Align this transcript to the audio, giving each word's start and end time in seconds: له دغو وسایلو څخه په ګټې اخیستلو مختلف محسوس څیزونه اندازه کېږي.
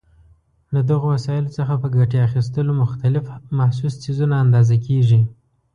له 0.73 0.81
دغو 0.89 1.07
وسایلو 1.15 1.55
څخه 1.57 1.73
په 1.81 1.87
ګټې 1.97 2.17
اخیستلو 2.27 2.71
مختلف 2.83 3.25
محسوس 3.57 3.93
څیزونه 4.03 4.35
اندازه 4.43 4.75
کېږي. 4.85 5.21